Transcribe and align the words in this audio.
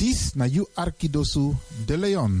Dis 0.00 0.32
na 0.34 0.46
you 0.48 0.64
Arkidosu 0.80 1.52
de 1.86 1.96
Leon. 1.96 2.40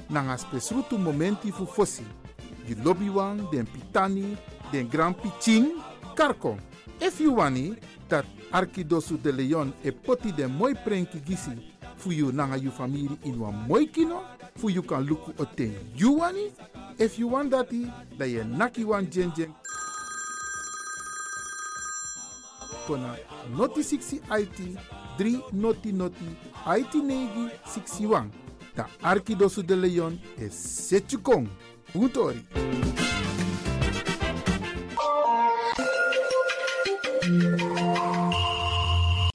nanga 0.11 0.37
spesrutu 0.37 0.97
momenti 0.97 1.51
fu 1.51 1.65
fosi. 1.65 2.03
Di 2.65 2.75
lobby 2.83 3.09
den 3.51 3.65
pitani, 3.65 4.37
den 4.71 4.87
grand 4.87 5.15
piching, 5.15 5.73
karko. 6.15 6.57
If 6.99 7.19
you 7.19 7.35
wani, 7.35 7.75
dat 8.07 8.25
Arkidosu 8.51 9.17
de 9.17 9.31
Leon 9.31 9.73
e 9.83 9.91
poti 9.91 10.31
den 10.31 10.51
moi 10.51 10.73
prenki 10.73 11.19
gisi 11.19 11.51
fu 11.97 12.11
you 12.11 12.31
nanga 12.31 12.57
you 12.57 12.71
family 12.71 13.17
in 13.23 13.39
wan 13.39 13.65
moi 13.67 13.85
kino, 13.85 14.23
fu 14.55 14.69
you 14.69 14.83
kan 14.83 15.05
luku 15.05 15.33
o 15.39 15.45
ten 15.45 15.73
you 15.95 16.19
wani. 16.19 16.51
If 16.99 17.17
you 17.17 17.29
want 17.29 17.51
dati, 17.51 17.91
da 18.17 18.25
ye 18.25 18.43
naki 18.43 18.83
wan 18.83 19.09
jen 19.09 19.31
jen. 19.35 19.53
Kona 22.85 23.15
noti 23.55 23.81
60 23.81 24.21
IT 24.29 24.77
3 25.17 25.53
noti 25.53 25.91
noti 25.91 26.25
IT 26.67 26.93
negi 26.93 27.49
61. 27.65 28.40
Da 28.73 28.87
Arkidosu 29.01 29.65
de 29.65 29.75
Leon 29.75 30.19
e 30.37 30.49
Setchukong. 30.49 31.47
Puntori. 31.91 32.45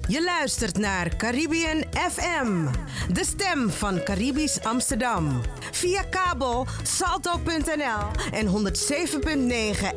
Je 0.09 0.23
luistert 0.25 0.79
naar 0.79 1.17
Caribbean 1.17 1.85
FM, 1.93 2.67
de 3.13 3.25
stem 3.25 3.71
van 3.71 4.03
Caribisch 4.03 4.65
Amsterdam. 4.65 5.41
Via 5.73 6.03
kabel 6.03 6.67
salto.nl 6.83 8.11
en 8.31 8.47
107.9 8.47 8.53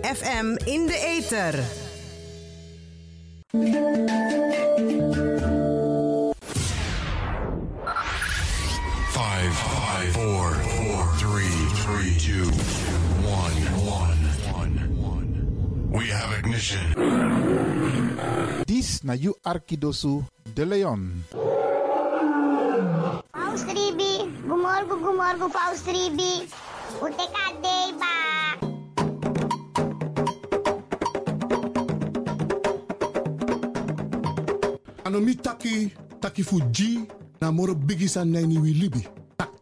FM 0.02 0.58
in 0.66 0.86
de 0.86 1.18
ether. 1.18 1.64
Five, 10.00 10.16
five, 10.16 10.24
four, 10.24 10.48
four, 10.80 11.04
three, 11.20 11.60
three, 11.84 12.16
two, 12.16 12.48
one, 13.28 13.52
one, 13.84 14.16
one, 14.56 14.74
one. 14.96 15.92
We 15.92 16.08
have 16.08 16.32
ignition. 16.40 16.88
Dis 18.64 19.04
na 19.04 19.12
you 19.20 19.36
Arkidosu 19.44 20.24
de 20.56 20.64
Leon. 20.64 21.28
Paus 23.36 23.68
Ribi, 23.68 24.24
gumorgo 24.48 24.96
gumorgo 25.04 25.52
Paus 25.52 25.84
Ribi. 25.84 26.48
Ute 27.04 27.26
kadei 27.36 27.92
ba. 28.00 28.16
ano 35.04 35.20
mi 35.20 35.36
taki 35.36 35.92
taki 36.22 36.44
fu 36.44 36.62
ji 36.72 37.04
na 37.42 37.52
moro 37.52 37.76
bigisa 37.76 38.24
neni 38.24 38.56
wi 38.64 38.74
libi 38.74 39.19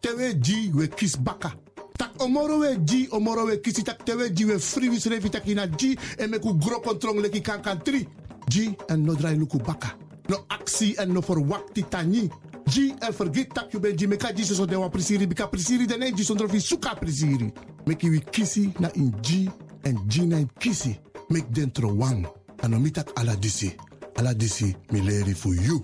tewe 0.07 0.33
ji 0.33 0.71
we 0.73 0.87
kis 0.87 1.17
baka. 1.17 1.51
Tak 1.97 2.21
omoro 2.21 2.59
we 2.59 2.77
ji 2.85 3.07
omoro 3.11 3.45
we 3.45 3.57
kisi 3.57 3.83
tak 3.83 4.05
tewe 4.05 4.29
ji 4.29 4.45
we 4.45 4.59
friwis 4.59 5.05
revi 5.05 5.29
taki 5.29 5.55
na 5.55 5.67
ji 5.67 5.97
e 6.17 6.27
me 6.27 6.39
ku 6.39 6.53
gro 6.53 6.79
kontrong 6.79 7.19
leki 7.19 7.41
kankan 7.41 7.83
tri. 7.83 8.07
Ji 8.49 8.75
en 8.89 9.03
no 9.03 9.15
drai 9.15 9.35
luku 9.35 9.57
baka. 9.57 9.91
No 10.29 10.45
aksi 10.49 10.95
en 10.99 11.11
no 11.13 11.21
verwakti 11.21 11.83
tani 11.89 12.29
ji 12.67 12.93
en 13.01 13.11
vergit 13.11 13.53
tak 13.53 13.73
you 13.73 13.79
ben 13.79 13.97
ji 13.97 14.07
meka 14.07 14.31
ji 14.33 14.43
so 14.43 14.65
de 14.65 14.75
wa 14.75 14.89
prisiri 14.89 15.27
bika 15.27 15.47
prisiri 15.47 15.85
de 15.87 15.97
ne 15.97 16.11
ji 16.11 16.23
sondro 16.23 16.47
fi 16.47 16.59
suka 16.59 16.95
prisiri. 16.95 17.51
Meki 17.85 18.09
wi 18.09 18.21
kisi 18.31 18.71
na 18.79 18.89
in 18.95 19.11
ji 19.21 19.49
en 19.83 19.97
ji 20.07 20.25
na 20.25 20.37
in 20.37 20.47
kisi. 20.59 20.95
Mek 21.29 21.51
dentro 21.51 21.91
wang. 21.91 22.25
Ano 22.63 22.79
mi 22.79 22.91
tak 22.91 23.11
ala 23.19 23.35
disi 23.35 23.75
ala 24.17 24.33
disi 24.33 24.75
mi 24.91 25.01
leri 25.01 25.33
fu 25.35 25.53
you 25.53 25.81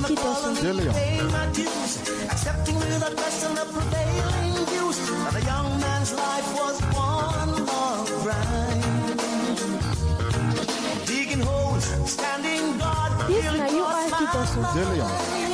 na 0.00 0.08
you 0.08 0.16
Arkidosu 0.16 0.54
de 0.62 0.72
Leon. 0.72 0.94
Paying 0.94 1.32
my 1.32 1.46
dues, 1.52 1.92
accepting 2.30 2.76
without 2.76 3.16
question 3.16 3.54
the 3.54 3.64
prevailing 3.74 4.66
views. 4.70 4.98
And 5.28 5.36
a 5.36 5.42
young 5.44 5.80
man's 5.80 6.12
life 6.12 6.48
was 6.60 6.80
one 6.94 7.52
long 7.66 8.06
grind. 8.22 9.20
Digging 11.06 11.40
holes, 11.40 11.84
standing 12.06 12.78
guard. 12.78 13.12
Dis 13.28 13.42
till 13.42 13.56
na 13.58 13.66
you 13.66 13.78
it 13.78 13.82
was 13.82 14.12
Arkidosu 14.12 14.60
my 14.62 15.53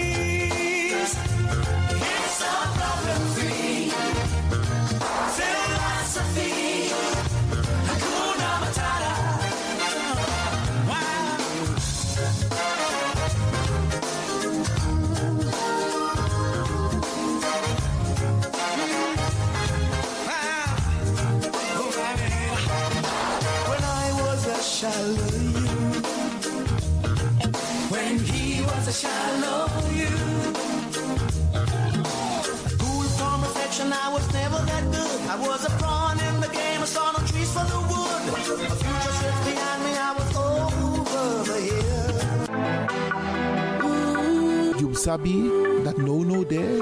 sabi 45.01 45.49
that 45.83 45.97
no 45.97 46.23
no 46.23 46.45
there. 46.45 46.77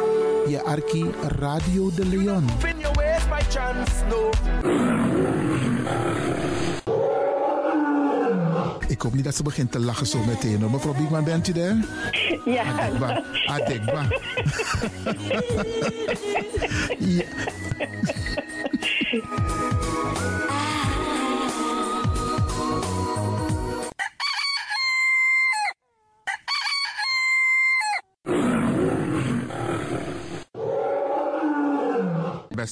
Je 0.47 0.61
arki 0.65 1.05
Radio 1.37 1.91
de 1.95 2.05
Leon. 2.05 2.45
Your 2.79 2.93
ways 2.95 3.23
by 3.29 3.41
chance, 3.49 4.03
no. 4.09 4.29
Ik 8.87 9.01
hoop 9.01 9.13
niet 9.13 9.23
dat 9.23 9.35
ze 9.35 9.43
begint 9.43 9.71
te 9.71 9.79
lachen 9.79 10.07
zo 10.07 10.19
meteen. 10.27 10.71
Mevrouw 10.71 10.93
Biekman, 10.93 11.23
bent 11.23 11.47
u 11.47 11.51
daar? 11.51 11.75
Ja. 12.45 12.63
Adekba. 12.63 13.23
Adekba. 13.47 14.05
ja. 16.99 17.25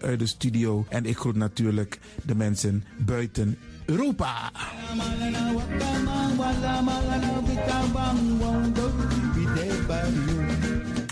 vanuit 0.00 0.18
de 0.18 0.26
studio. 0.26 0.86
En 0.88 1.04
ik 1.04 1.16
groet 1.16 1.36
natuurlijk 1.36 1.98
de 2.24 2.34
mensen 2.34 2.84
buiten 2.98 3.58
Europa. 3.86 4.50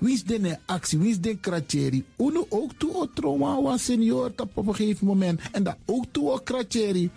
Wie 0.00 0.14
is 0.14 0.24
de 0.24 0.58
actie? 0.66 0.98
Wie 0.98 1.10
is 1.10 1.20
de 1.20 1.36
kratjeri? 1.36 2.04
Uno 2.16 2.46
ook 2.48 2.72
toe 2.78 2.94
o 2.94 3.06
trauma 3.14 3.76
senior 3.76 4.32
op 4.36 4.56
een 4.56 4.74
gegeven 4.74 5.06
moment. 5.06 5.40
En 5.52 5.62
dat 5.62 5.76
ook 5.84 6.04
toe 6.10 6.30
o 6.30 6.38
kratjeri. 6.38 7.10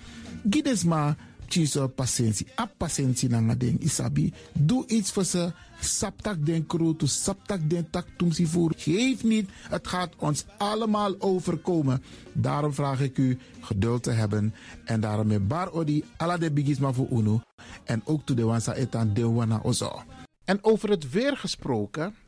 Gides 0.50 0.84
maar 0.84 1.15
chiso 1.48 1.88
patiëntie. 1.88 2.48
A 2.60 2.65
patiëntie 2.77 3.29
na 3.29 3.55
ding 3.55 3.79
isabi. 3.79 4.34
Doe 4.53 4.88
iets 4.88 5.12
voor 5.12 5.24
ze. 5.24 5.51
Saptak 5.79 6.46
den 6.46 6.65
kroto, 6.65 7.05
saptak 7.05 7.69
den 7.69 7.89
tak 7.89 8.05
tumsi 8.17 8.46
voer. 8.46 8.74
Geef 8.77 9.24
niet, 9.24 9.50
het 9.69 9.88
gaat 9.88 10.13
ons 10.17 10.46
allemaal 10.57 11.15
overkomen. 11.19 12.03
Daarom 12.34 12.74
vraag 12.74 13.01
ik 13.01 13.17
u 13.17 13.38
geduld 13.62 14.03
te 14.03 14.12
hebben. 14.12 14.53
En 14.86 15.00
daarom 15.00 15.27
met 15.27 15.48
bar 15.48 15.72
odi 15.72 16.03
ala 16.17 16.38
de 16.38 16.51
bigisma 16.51 16.91
voor 16.91 17.07
uno. 17.12 17.41
En 17.84 18.01
ook 18.05 18.25
to 18.25 18.34
de 18.34 18.43
wansa 18.43 18.74
etan 18.74 19.13
de 19.13 19.29
wana 19.29 19.60
ozo. 19.63 20.01
En 20.46 20.63
over 20.63 20.89
het 20.89 21.10
weer 21.10 21.38
gesproken, 21.38 22.15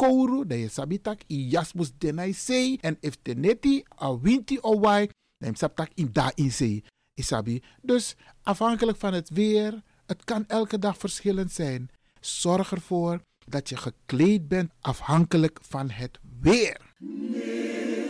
kouru, 0.00 0.46
dan 0.46 0.58
je 0.58 0.68
sabitak 0.68 1.20
i 1.28 1.48
jasmus 1.52 1.92
denai 1.98 2.32
sei. 2.32 2.78
En 2.80 2.96
if 3.00 3.16
teneti 3.22 3.82
a 4.02 4.18
winti 4.18 4.58
o 4.60 4.78
wai, 4.80 5.08
dan 5.38 5.54
sabtak 5.56 5.90
in 5.94 6.08
da 6.12 6.32
in 6.34 6.52
sei. 6.52 6.82
Isabi. 7.14 7.62
Dus 7.82 8.16
afhankelijk 8.42 8.98
van 8.98 9.12
het 9.12 9.28
weer, 9.28 9.82
het 10.06 10.24
kan 10.24 10.44
elke 10.46 10.78
dag 10.78 10.96
verschillend 10.96 11.52
zijn. 11.52 11.90
Zorg 12.20 12.72
ervoor 12.72 13.20
dat 13.46 13.68
je 13.68 13.76
gekleed 13.76 14.48
bent 14.48 14.70
afhankelijk 14.80 15.58
van 15.62 15.90
het 15.90 16.18
weer. 16.40 16.80
Niemand 16.98 18.09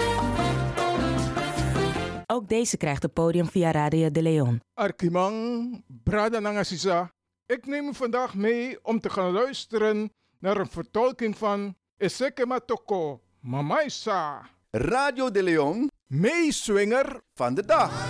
Ook 2.31 2.47
deze 2.47 2.77
krijgt 2.77 3.03
het 3.03 3.13
podium 3.13 3.47
via 3.47 3.71
Radio 3.71 4.11
de 4.11 4.21
Leon. 4.21 4.61
Arkimang, 4.73 5.83
Brada 6.03 6.39
Nangasisa. 6.39 7.11
Ik 7.45 7.65
neem 7.65 7.87
u 7.87 7.93
vandaag 7.93 8.35
mee 8.35 8.83
om 8.83 8.99
te 8.99 9.09
gaan 9.09 9.31
luisteren 9.31 10.11
naar 10.39 10.57
een 10.57 10.69
vertolking 10.69 11.37
van 11.37 11.75
Eseke 11.97 12.45
Matoko, 12.45 13.21
Mamaisa. 13.39 14.49
Radio 14.69 15.31
de 15.31 15.43
Leon, 15.43 15.89
meeswinger 16.07 17.21
van 17.33 17.53
de 17.53 17.65
dag. 17.65 18.09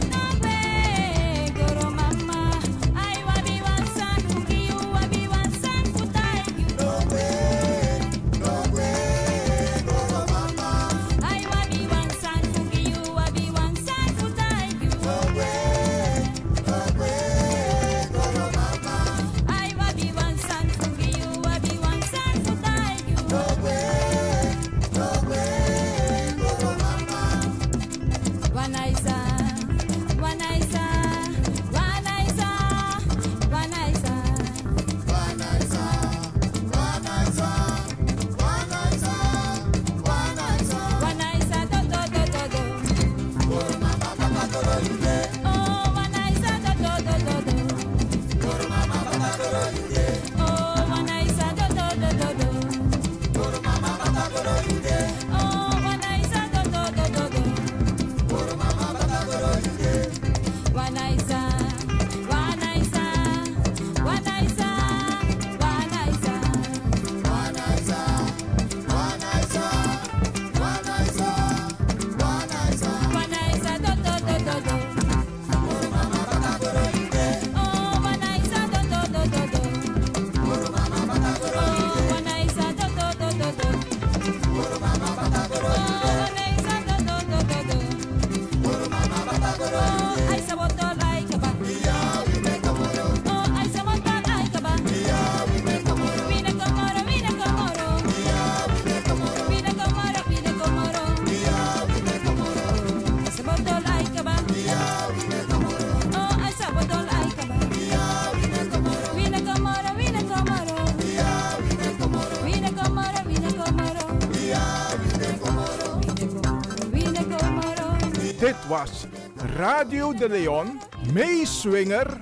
De 120.17 120.29
Leon, 120.29 120.79
meeswinger 121.13 122.21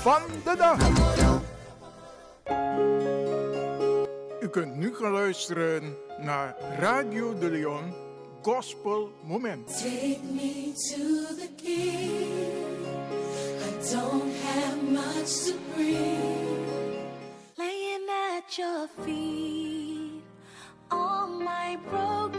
van 0.00 0.22
de 0.44 0.56
dag. 0.56 0.78
U 4.40 4.48
kunt 4.48 4.76
nu 4.76 4.94
gaan 4.94 5.12
luisteren 5.12 5.96
naar 6.18 6.56
Radio 6.78 7.38
de 7.38 7.50
Leon 7.50 7.94
Gospel 8.42 9.12
Moment. 9.22 9.66
Take 9.68 10.18
me 10.22 10.72
to 10.74 11.34
the 11.34 11.48
king. 11.62 12.86
I 13.60 13.92
don't 13.92 14.32
have 14.42 14.82
much 14.90 15.46
to 15.46 15.54
bring. 15.74 16.66
Laying 17.56 18.08
at 18.36 18.56
your 18.56 18.88
feet, 19.04 20.22
all 20.88 21.28
my 21.28 21.78
broken 21.90 22.37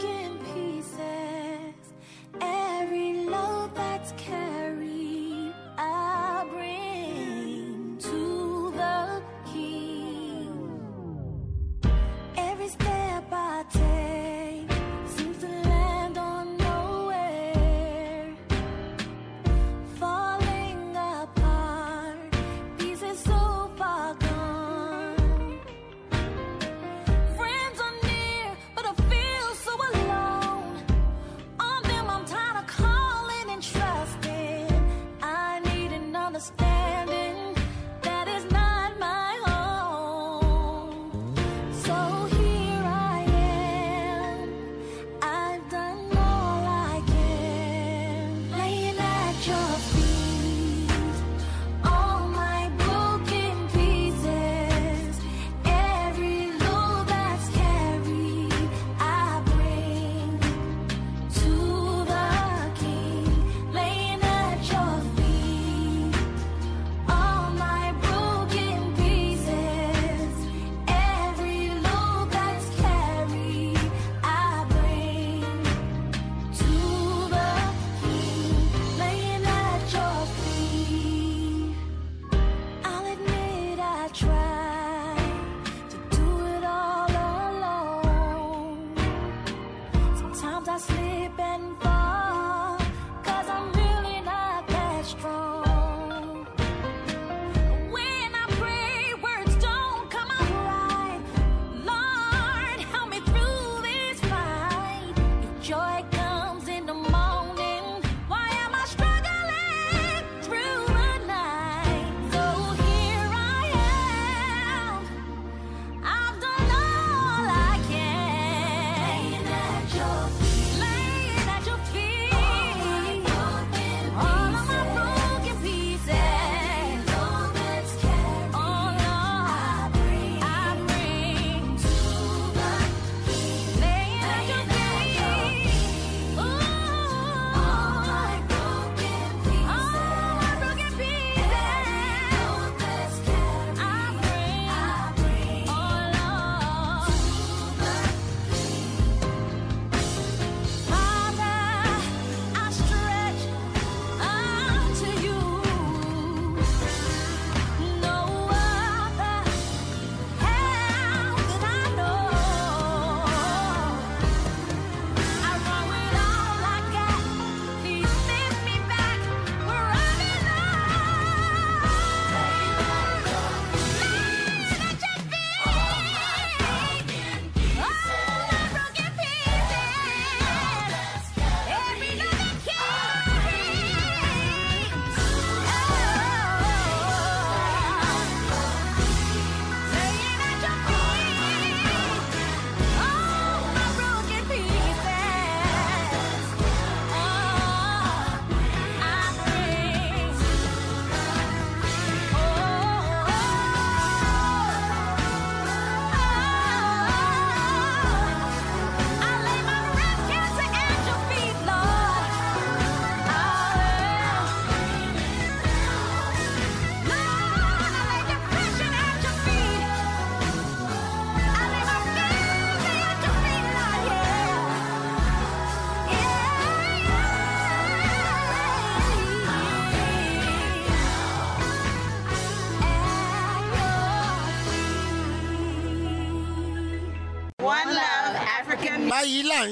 My 239.59 239.67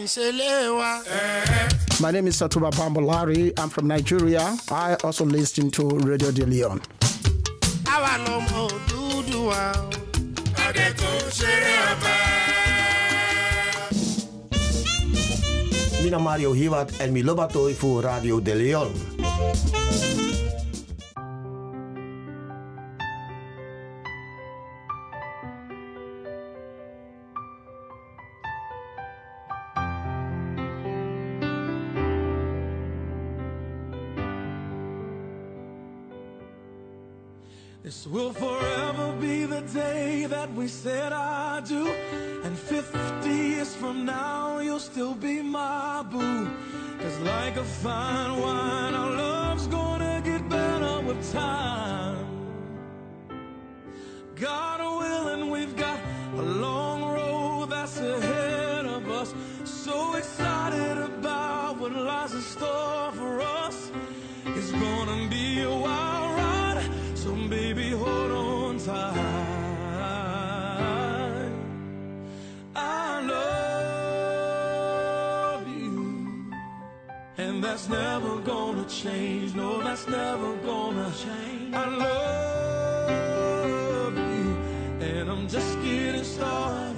name 2.11 2.27
is 2.27 2.35
Satuba 2.35 2.69
Bambolari. 2.71 3.53
I'm 3.57 3.69
from 3.69 3.87
Nigeria. 3.87 4.57
I 4.69 4.97
also 5.01 5.23
listen 5.23 5.71
to 5.71 5.87
Radio 6.03 6.29
De 6.31 6.45
Leon. 6.45 6.81
Mina 16.03 16.19
Mario 16.19 16.51
Hiwat 16.53 16.99
and 16.99 17.13
Milobatoi 17.13 17.73
voor 17.73 18.01
Radio 18.01 18.41
De 18.41 18.55
Leon. 18.55 18.91
Will 38.11 38.33
forever 38.33 39.11
be 39.19 39.45
the 39.45 39.61
day 39.61 40.25
that 40.25 40.53
we 40.53 40.67
said 40.67 41.11
I 41.11 41.61
do. 41.61 41.87
And 42.43 42.57
50 42.57 43.29
years 43.29 43.75
from 43.75 44.05
now, 44.05 44.59
you'll 44.59 44.79
still 44.79 45.13
be 45.13 45.41
my 45.41 46.03
boo. 46.09 46.49
Cause 46.99 47.19
like 47.19 47.57
a 47.57 47.63
fine 47.63 48.41
wine, 48.41 48.95
that's 77.67 77.89
never 77.89 78.39
gonna 78.39 78.85
change. 78.85 79.53
No, 79.53 79.81
that's 79.83 80.07
never 80.07 80.55
gonna 80.57 81.11
change. 81.11 81.75
I 81.75 81.85
love 83.09 83.09
you, 84.17 84.55
and 85.05 85.29
I'm 85.29 85.49
just 85.49 85.81
getting 85.83 86.23
started. 86.23 86.96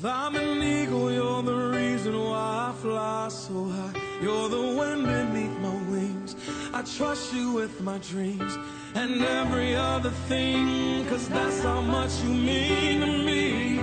If 0.00 0.06
I'm 0.06 0.34
an 0.34 0.62
eagle, 0.62 1.12
you're 1.12 1.42
the 1.42 1.76
reason 1.76 2.18
why 2.18 2.70
I 2.70 2.80
fly 2.80 3.28
so 3.28 3.64
high. 3.64 3.92
You're 4.22 4.48
the 4.48 4.62
wind 4.78 5.04
beneath 5.04 5.58
my 5.58 5.74
wings. 5.92 6.36
I 6.72 6.80
trust 6.96 7.34
you 7.34 7.52
with 7.52 7.82
my 7.82 7.98
dreams 7.98 8.56
and 8.94 9.20
every 9.20 9.76
other 9.76 10.08
thing, 10.08 11.04
cause 11.04 11.28
that's 11.28 11.60
how 11.62 11.82
much 11.82 12.12
you 12.22 12.30
mean 12.30 13.00
to 13.02 13.06
me. 13.28 13.76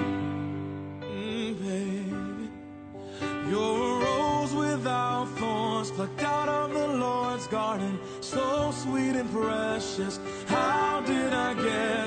Mm, 1.02 1.60
baby. 1.62 2.50
You're 3.52 3.78
a 3.78 4.04
rose 4.04 4.56
without 4.56 5.26
thorns, 5.38 5.92
plucked 5.92 6.24
out 6.24 6.50
of 6.50 6.74
the 6.74 6.88
Lord's 6.98 7.46
garden. 7.46 8.00
So 8.22 8.72
sweet 8.72 9.16
and 9.16 9.32
precious. 9.32 10.20
How 10.48 11.04
did 11.06 11.32
I 11.32 11.54
get 11.54 12.07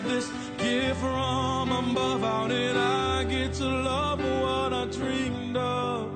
from 1.00 1.72
above? 1.72 2.20
How 2.20 2.46
did 2.46 2.76
I 2.76 3.24
get 3.24 3.54
to 3.54 3.64
love 3.64 4.20
what 4.20 4.72
I 4.72 4.84
dreamed 4.98 5.56
of? 5.56 6.12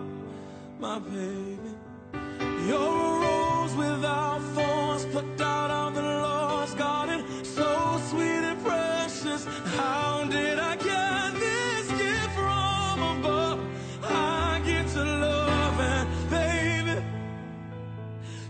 My 0.78 0.98
baby. 0.98 1.70
You're 2.68 2.96
a 3.08 3.20
rose 3.24 3.74
without 3.74 4.40
thorns, 4.54 5.04
plucked 5.06 5.40
out 5.40 5.70
of 5.70 5.94
the 5.94 6.02
Lord's 6.02 6.74
garden. 6.74 7.20
So 7.56 7.68
sweet 8.10 8.44
and 8.50 8.60
precious. 8.62 9.42
How 9.78 10.24
did 10.30 10.58
I 10.58 10.76
get 10.76 11.28
this 11.44 11.86
gift 12.02 12.34
from 12.34 12.96
above? 13.14 13.60
I 14.02 14.60
get 14.66 14.86
to 14.88 15.02
love 15.26 15.80
and 15.80 16.06
baby, 16.30 16.96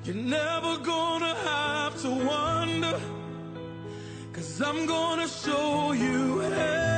you're 0.05 0.25
never 0.41 0.79
gonna 0.79 1.35
have 1.49 2.01
to 2.03 2.11
wonder. 2.11 2.54
Cause 4.57 4.69
I'm 4.69 4.87
gonna 4.87 5.27
show 5.27 5.91
you 5.91 6.94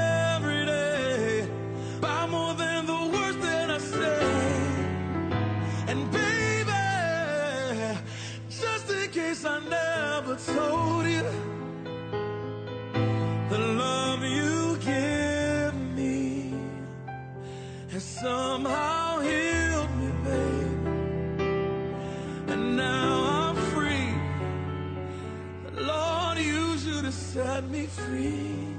free. 27.97 28.77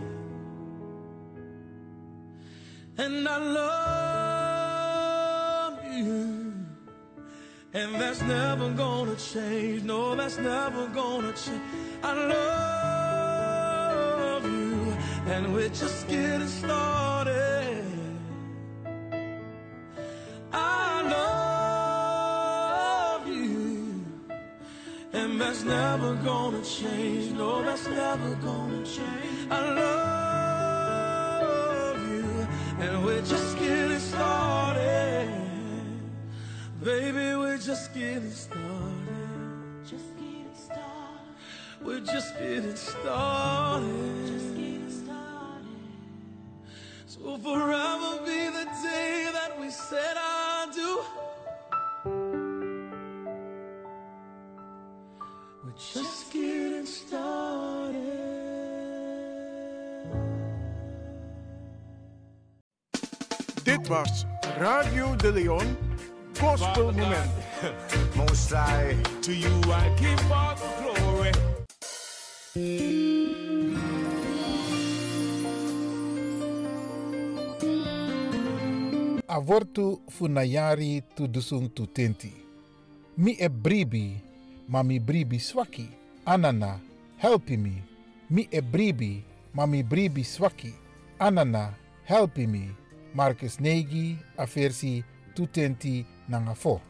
And 2.98 3.28
I 3.28 3.38
love 3.62 3.86
you. 5.86 6.54
And 7.74 7.96
that's 8.02 8.22
never 8.22 8.70
gonna 8.72 9.16
change. 9.16 9.84
No, 9.84 10.16
that's 10.16 10.38
never 10.38 10.88
gonna 10.88 11.34
change. 11.34 11.62
I 12.04 12.14
love 14.34 14.46
you. 14.46 14.96
And 15.34 15.54
we're 15.54 15.70
just 15.70 16.08
getting 16.08 16.48
started. 16.48 17.84
I 20.52 21.02
love 23.18 23.28
you. 23.28 24.06
And 25.14 25.40
that's 25.42 25.64
never 25.64 26.16
gonna 26.16 26.64
change. 26.64 27.32
No, 27.34 27.62
that's 27.64 27.88
never 27.88 28.36
gonna. 28.36 28.67
I 29.52 29.74
love 31.92 32.00
you. 32.10 32.48
And 32.80 33.04
we're 33.06 33.22
just 33.22 33.58
getting 33.60 34.00
started. 34.00 35.30
Baby, 36.82 37.36
we're 37.36 37.58
just 37.58 37.94
getting 37.94 38.32
started. 38.32 38.64
Just 39.84 40.16
getting 40.16 40.56
started. 40.56 41.36
We're. 41.82 42.00
Just 42.00 42.40
getting 42.40 42.76
started. 42.76 44.47
Dit 63.78 63.88
was 63.88 64.26
Radio 64.58 65.16
de 65.16 65.32
Leon 65.32 65.78
Gospel 66.40 66.92
Moment. 66.98 67.30
Most 68.16 68.50
High, 68.50 68.98
to 69.22 69.32
you 69.32 69.54
I 69.70 69.94
give 70.02 70.32
all 70.34 70.56
the 70.58 70.66
glory. 70.82 71.32
avortu 79.28 80.02
funayari 80.10 81.04
tu 81.14 81.28
dusung 81.28 81.70
tu 81.70 81.86
tenti. 81.86 82.34
Mi 83.22 83.38
e 83.38 83.50
bribi, 83.50 84.18
ma 84.66 84.82
mi 84.82 84.98
bribi 85.00 85.38
swaki. 85.38 85.86
Anana, 86.26 86.82
helpi 87.22 87.58
mi. 87.58 87.78
Mi 88.34 88.48
e 88.50 88.62
bribi, 88.62 89.22
ma 89.54 89.66
mi 89.70 89.84
bribi 89.84 90.24
swaki. 90.24 90.74
Anana, 91.20 91.78
helpi 92.10 92.48
mi. 92.48 92.87
Marcus 93.14 93.60
Negi, 93.60 94.18
a 94.38 94.46
versi 94.46 95.04
tu 95.34 95.48
tenti 95.48 96.06
nanga 96.28 96.54
fo. 96.56 96.82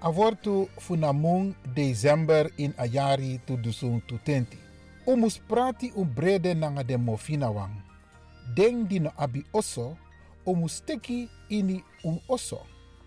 Avortu 0.00 0.68
funamung 0.78 1.54
december 1.74 2.50
in 2.56 2.74
ayari 2.78 3.40
tu 3.46 3.56
dusung 3.56 4.00
tu 4.06 4.18
tenti. 4.24 4.58
Umus 5.06 5.38
prati 5.38 5.92
um 5.96 6.04
brede 6.04 6.54
nanga 6.54 6.84
de 6.84 6.96
mofina 6.96 7.50
wang. 7.50 7.72
Deng 8.54 8.86
di 8.86 8.98
no 8.98 9.10
abi 9.16 9.44
oso, 9.52 9.96
omu 10.46 10.68
steki 10.68 11.28
ini 11.48 11.82
un 12.04 12.20
oso. 12.28 12.62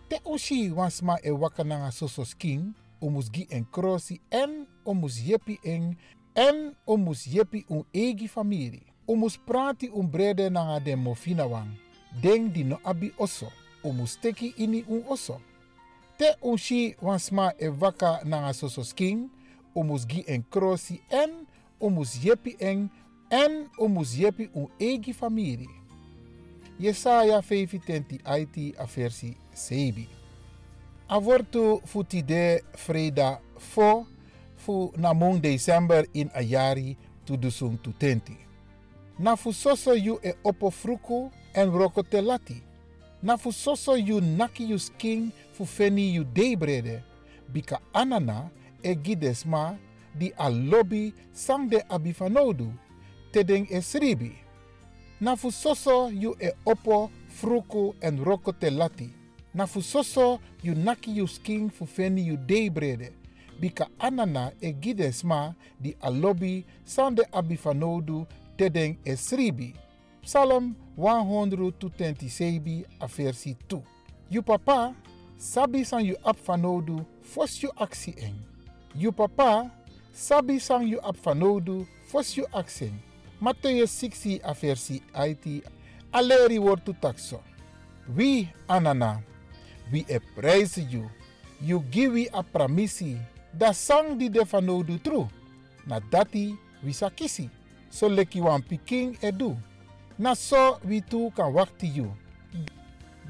Te 0.09 0.19
oshi 0.25 0.71
wansma 0.71 1.17
e 1.23 1.31
waka 1.31 1.63
nanga 1.63 1.91
sosos 1.91 2.33
king, 2.33 2.73
omus 3.01 3.29
gi 3.31 3.47
en 3.49 3.65
krosi 3.71 4.19
en 4.31 4.65
omus 4.85 5.15
yepi 5.27 5.59
en 5.63 5.95
en 6.35 6.75
omus 6.85 7.27
yepi 7.27 7.65
un 7.69 7.83
egi 7.93 8.27
famiri. 8.27 8.83
Omus 9.07 9.37
prati 9.37 9.89
un 9.93 10.07
brede 10.11 10.49
nanga 10.49 10.79
de 10.79 10.95
mofina 10.95 11.45
wang. 11.45 11.71
Deng 12.11 12.49
di 12.49 12.63
no 12.63 12.79
abi 12.83 13.13
oso, 13.17 13.51
omus 13.83 14.17
steki 14.17 14.53
ini 14.57 14.83
un 14.87 15.03
oso. 15.07 15.41
Te 16.17 16.35
oshi 16.41 16.95
wansma 17.01 17.53
e 17.57 17.67
waka 17.67 18.19
nanga 18.25 18.53
sosos 18.53 18.93
king, 18.93 19.29
omus 19.75 20.05
gi 20.09 20.23
en 20.27 20.43
krosi 20.51 21.01
en 21.09 21.45
omus 21.79 22.17
yepi 22.23 22.55
en 22.59 22.89
en 23.29 23.69
omus 23.77 24.17
yepi 24.17 24.49
un 24.53 24.67
egi 24.79 25.13
famiri. 25.13 25.69
Jesaja 26.79 27.41
25 27.41 28.19
IT 28.25 28.75
a 28.79 28.85
versie 28.85 29.37
7. 29.53 30.07
Avortu 31.07 31.81
futide 31.85 32.63
freda 32.75 33.39
fo 33.57 34.07
fu 34.55 34.93
namung 34.97 35.41
december 35.41 36.05
in 36.13 36.29
ayari 36.33 36.97
tudusung 37.25 37.77
tutenti. 37.81 38.37
Na 39.19 39.35
fu 39.35 39.53
soso 39.53 39.93
yu 39.95 40.19
e 40.23 40.33
opo 40.43 40.71
fruku 40.71 41.31
en 41.53 41.71
rokote 41.71 42.21
lati. 42.21 42.61
Na 43.21 43.37
fu 43.37 43.51
soso 43.51 43.97
yu 43.97 44.21
naki 44.21 44.69
yu 44.69 44.79
skin 44.79 45.31
fu 45.53 45.65
feni 45.65 46.15
yu 46.15 46.23
deibrede. 46.23 47.03
Bika 47.53 47.79
anana 47.93 48.49
e 48.83 48.95
gidesma 48.95 49.77
di 50.15 50.33
alobi 50.37 51.13
sang 51.33 51.69
de 51.69 51.83
abifanodu. 51.89 52.73
Tedeng 53.31 53.67
e 53.69 53.81
sribi. 53.81 54.31
Na 55.21 55.35
fu 55.35 55.49
yu 56.11 56.35
e 56.39 56.53
opo 56.65 57.09
fruku 57.27 57.95
en 58.01 58.23
rokote 58.23 58.69
lati. 58.69 59.09
Na 59.53 59.65
fu 59.65 59.81
soso 59.81 60.39
yu 60.63 60.75
naki 60.75 61.11
yu 61.11 61.27
skin 61.27 61.69
fu 61.69 61.85
feni 61.85 62.27
yu 62.27 62.37
deibrede. 62.37 63.11
Bika 63.59 63.87
anana 63.99 64.51
e 64.61 64.71
gidesma 64.71 65.55
di 65.79 65.95
alobi 66.01 66.65
sande 66.85 67.23
abifanodu 67.31 68.25
tedeng 68.57 68.97
e 69.03 69.15
sribi. 69.15 69.75
Psalm 70.23 70.75
127 70.97 72.85
a 72.99 73.07
versi 73.07 73.55
2. 73.67 73.81
Yu 74.31 74.41
papa 74.43 74.93
sabi 75.37 75.83
san 75.85 76.05
yu 76.05 76.15
apfanodu 76.23 77.05
fos 77.21 77.63
yu 77.63 77.69
aksi 77.77 78.13
eng. 78.21 78.35
Yu 78.95 79.11
papa 79.11 79.71
sabi 80.13 80.59
san 80.59 80.87
yu 80.87 80.99
apfanodu 81.01 81.87
fos 82.11 82.37
yu 82.37 82.45
akseng. 82.53 82.93
Matthäus 83.41 83.91
60 84.03 84.41
a 84.43 84.53
versi 84.53 85.01
IT 85.15 85.63
aleri 86.11 86.59
wortu 86.59 86.93
takso. 86.93 87.39
We 88.17 88.49
anana, 88.67 89.21
we 89.91 90.03
praise 90.35 90.77
you. 90.77 91.09
You 91.61 91.79
give 91.91 92.13
we 92.13 92.27
a 92.33 92.43
pramisi. 92.43 93.17
Da 93.57 93.71
sang 93.73 94.17
di 94.17 94.29
defanodu 94.29 94.97
tru. 95.03 95.27
Na 95.87 95.99
dati 95.99 96.55
we 96.83 96.91
sakisi. 96.91 97.49
So 97.89 98.09
leki 98.09 98.41
wan 98.41 98.61
piking 98.61 99.17
edu. 99.21 99.57
Na 100.19 100.35
so 100.35 100.79
we 100.83 100.99
tu 100.99 101.31
kan 101.31 101.47
wakti 101.55 101.87
you. 101.87 102.11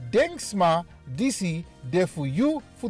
Denksma 0.10 0.84
disi 1.06 1.62
de 1.86 2.08
fu 2.08 2.26
you 2.26 2.62
fu. 2.82 2.90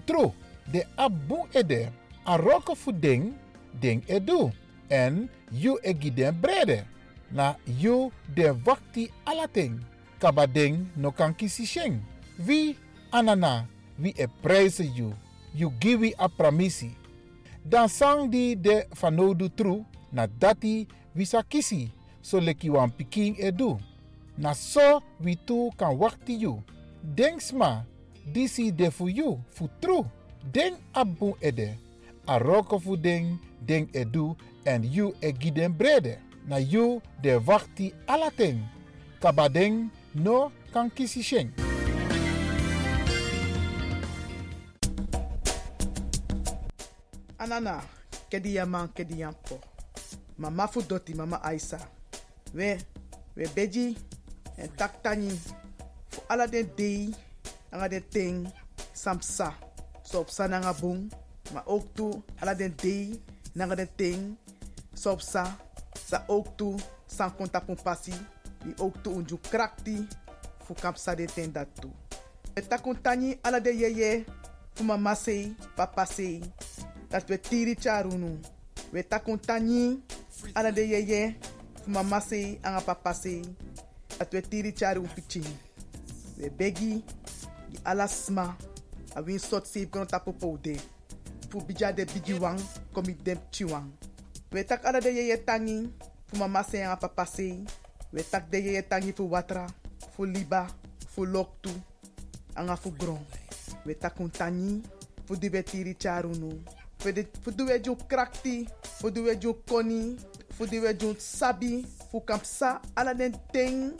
De 0.71 0.87
abu 0.97 1.43
ede. 1.53 1.91
A 2.25 2.37
roko 2.37 2.75
fu 2.75 2.91
ding, 2.91 3.35
ding 3.81 4.01
edu. 4.07 4.51
En 4.89 5.29
you 5.51 5.77
e 5.83 5.93
giden 5.93 6.31
brede. 6.41 6.85
Na 7.31 7.55
you 7.67 8.11
de 8.33 8.55
wakti 8.65 9.11
alating. 9.25 9.83
Kabading 10.19 10.87
no 10.95 11.11
kan 11.11 11.35
kisi 11.35 11.65
sheng. 11.65 11.99
Vi 12.39 12.77
anana, 13.11 13.67
we 13.99 14.15
e 14.15 14.27
you. 14.95 15.13
You 15.53 15.73
give 15.79 15.99
we 15.99 16.13
a 16.17 16.29
pramisi. 16.29 16.95
Dan 17.65 17.89
sang 17.89 18.29
di 18.31 18.55
de 18.55 18.87
fanodu 18.95 19.49
tru, 19.49 19.85
na 20.11 20.27
dati 20.27 20.87
wisa 21.15 21.43
kisi, 21.43 21.91
so 22.21 22.39
leki 22.39 22.69
wan 22.69 22.89
piking 22.91 23.35
edu. 23.35 23.77
Na 24.39 24.55
so 24.55 25.03
we 25.19 25.35
tu 25.35 25.67
kan 25.75 25.99
wakti 25.99 26.39
you. 26.39 26.63
Denksma, 27.03 27.83
disi 28.23 28.71
de 28.71 28.89
fu 28.89 29.07
you, 29.11 29.43
fu 29.51 29.67
tru. 29.81 30.05
Den 30.51 30.79
abu 30.95 31.35
ede. 31.41 31.75
A 32.25 32.39
roko 32.39 32.79
fu 32.79 32.95
den, 32.95 33.37
den 33.67 33.89
edu, 33.93 34.35
en 34.65 34.83
you 34.83 35.13
e 35.21 35.31
giden 35.31 35.73
brede. 35.75 36.17
Na 36.47 36.57
you 36.57 37.01
de 37.21 37.35
wakti 37.35 37.93
alaten. 38.07 38.63
Kabadeng 39.19 39.89
no 40.15 40.51
kan 40.71 40.89
kisi. 40.89 41.19
Anana, 47.39 47.81
kedi 48.29 48.55
yaman 48.55 48.87
kedi 48.95 49.19
yampo. 49.19 49.59
Mama 50.37 50.67
fu 50.67 50.81
doti 50.81 51.13
mama 51.13 51.41
Aisa. 51.43 51.79
We, 52.53 52.77
we 53.35 53.45
beji 53.47 53.97
en 54.59 54.69
taktani. 54.75 55.31
Fu 56.09 56.21
ala 56.27 56.47
den 56.47 56.69
dei, 56.77 57.09
anga 57.71 57.87
den 57.87 58.05
ting, 58.11 58.47
samsa. 58.93 59.53
So 60.03 60.21
op 60.23 60.29
sa 60.29 60.47
nanga 60.47 60.73
ala 62.41 62.53
den 62.53 62.75
dei, 62.77 63.19
den 63.75 63.89
ting, 63.97 64.37
sa. 65.23 65.47
Sa 66.09 66.23
ook 66.27 66.57
toe, 66.57 66.77
san 67.07 67.31
konta 67.37 67.61
pun 67.61 67.77
pasi. 67.83 68.13
Die 68.63 68.75
ook 68.83 69.03
toe 69.03 69.13
unju 69.21 69.37
krakti. 69.49 69.97
Fu 70.65 70.73
kamp 70.73 70.97
sa 70.97 71.15
den 71.15 71.29
ten 71.33 71.51
dat 71.53 71.67
toe. 71.81 71.91
Ala 73.41 73.59
de 73.59 73.73
yeye. 73.73 74.25
Mama 74.79 75.15
sei, 75.15 75.55
papa 75.75 76.05
sei. 76.05 76.39
dat 77.09 77.27
we 77.27 77.39
tiri 77.39 77.75
charunu. 77.75 78.39
We 78.91 79.03
takuntani 79.03 79.99
ala 80.53 80.71
de 80.71 80.87
yeye 80.87 81.35
fu 81.83 81.89
mama 81.91 82.19
sei 82.21 82.59
sei. 83.13 83.41
Dat 84.19 84.33
we 84.33 84.41
tiri 84.41 84.71
charu 84.73 85.07
piching. 85.15 85.47
We 86.37 86.49
begi 86.49 87.03
di 87.71 87.79
ala 87.85 88.07
sma 88.07 88.55
a 89.15 89.21
win 89.21 89.39
sot 89.39 89.65
save 89.65 89.89
kono 89.89 90.05
tapo. 90.05 90.35
Fu 91.49 91.61
bija 91.61 91.95
de 91.95 92.05
bigi 92.05 92.33
wang 92.33 92.59
komi 92.93 93.15
dem 93.23 93.39
chiwang. 93.51 93.89
We 94.51 94.63
tak 94.63 94.85
ala 94.85 94.99
de 94.99 95.09
yeye 95.09 95.37
tangi 95.37 95.89
fu 96.27 96.37
mama 96.37 96.63
sei. 96.63 96.85
We 98.11 98.23
tak 98.23 98.51
de 98.51 98.57
yeye 98.57 98.81
tangi 98.81 99.13
fu 99.13 99.23
watra, 99.31 99.67
fu 100.15 100.25
liba, 100.25 100.67
fu 101.07 101.25
loktu, 101.25 101.69
anga 102.55 102.75
fu 102.75 102.91
gron. 102.91 103.25
We 103.85 103.95
takuntani 103.95 104.83
fu 105.25 105.35
di 105.35 105.47
we 105.49 105.63
tiri 105.63 105.95
charunu. 105.95 106.59
fu 106.99 107.51
du 107.51 107.65
we 107.65 107.79
jun 107.79 107.95
krakti 107.95 108.67
fu 108.99 109.09
du 109.09 109.23
we 109.23 109.35
jun 109.39 109.53
koni 109.67 110.17
fu 110.51 110.65
du 110.65 110.81
we 110.81 110.93
jun 110.93 111.15
sabi 111.17 111.85
fu 112.11 112.19
kamp 112.19 112.43
sa 112.43 112.81
ala 112.95 113.13
den 113.13 113.33
ting 113.53 113.93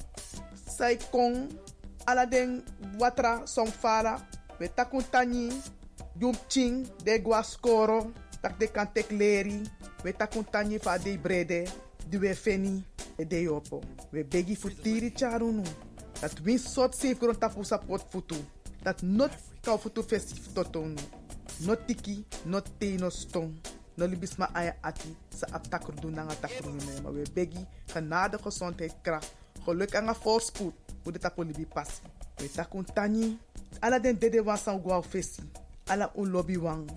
sai 0.79 0.95
kong 1.11 1.51
ala 2.07 2.23
den 2.23 2.63
watra 2.95 3.43
song 3.43 3.67
fara 3.67 4.15
we 4.59 4.71
takun 4.71 5.03
tani 5.11 5.51
jun 6.15 6.35
ching 6.47 6.87
de 7.03 7.19
gwa 7.19 7.43
skoro 7.43 8.07
tak 8.39 8.55
de 8.59 8.67
kan 8.71 8.87
tek 8.87 9.11
leri 9.11 9.59
we 10.03 10.15
takun 10.15 10.47
tani 10.47 10.79
fa 10.79 10.95
de 10.95 11.19
brede 11.19 11.67
du 12.09 12.15
we 12.23 12.31
feni 12.31 12.79
de 13.31 13.43
yopo 13.43 13.83
we 14.11 14.23
begi 14.23 14.55
fu 14.55 14.71
tiri 14.83 15.11
charunu 15.11 15.67
dat 16.21 16.39
win 16.45 16.59
sot 16.59 16.95
sef 16.95 17.19
gron 17.19 17.35
tapu 17.35 17.59
dat 18.83 19.03
not 19.03 19.31
kau 19.63 19.77
futu 19.77 20.01
festif 20.03 20.47
totonu 20.55 20.95
no 21.65 21.75
tiki, 21.75 22.23
no 22.45 22.61
te, 22.61 22.97
no. 22.97 23.09
No 23.97 24.07
libisma 24.07 24.47
aya 24.55 24.75
ati 24.81 25.11
sa 25.29 25.45
na 25.51 25.59
takur 25.59 25.93
ne. 26.71 27.01
Maar 27.03 27.11
we 27.11 27.23
begi 27.33 27.67
genade, 27.93 28.37
gezondheid, 28.37 28.93
kracht. 29.03 29.35
Geluk 29.63 29.93
en 29.93 30.15
voorspoed. 30.15 30.73
Hoe 31.03 31.11
de 31.11 31.19
tapo 31.19 31.43
libi 31.43 31.65
passi. 31.65 32.01
We 32.37 32.51
takun 32.51 32.85
tani. 32.93 33.37
Ala 33.79 33.99
den 33.99 34.19
dede 34.19 34.43
wan 34.43 34.57
san 34.57 34.81
gwa 34.81 35.01
fesi. 35.01 35.41
Ala 35.87 36.11
un 36.15 36.31
lobby 36.31 36.57
wang. 36.57 36.89